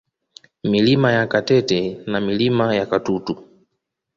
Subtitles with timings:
[0.63, 3.43] Milima ya Katete na Milima ya Katutu